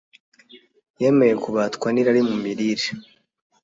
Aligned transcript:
yemeye 1.01 1.33
kubatwa 1.43 1.87
n’irari 1.91 2.21
mu 2.29 2.35
mirire, 2.43 2.87